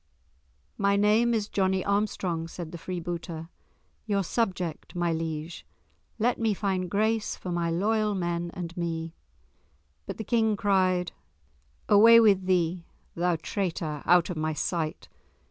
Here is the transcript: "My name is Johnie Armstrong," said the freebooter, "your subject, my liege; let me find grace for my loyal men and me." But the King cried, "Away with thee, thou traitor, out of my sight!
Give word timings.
"My 0.79 0.95
name 0.95 1.31
is 1.31 1.47
Johnie 1.47 1.85
Armstrong," 1.85 2.47
said 2.47 2.71
the 2.71 2.79
freebooter, 2.79 3.49
"your 4.07 4.23
subject, 4.23 4.95
my 4.95 5.13
liege; 5.13 5.63
let 6.17 6.39
me 6.39 6.55
find 6.55 6.89
grace 6.89 7.35
for 7.35 7.51
my 7.51 7.69
loyal 7.69 8.15
men 8.15 8.49
and 8.55 8.75
me." 8.75 9.13
But 10.07 10.17
the 10.17 10.23
King 10.23 10.57
cried, 10.57 11.11
"Away 11.87 12.19
with 12.19 12.47
thee, 12.47 12.87
thou 13.13 13.35
traitor, 13.35 14.01
out 14.07 14.31
of 14.31 14.37
my 14.37 14.53
sight! 14.53 15.07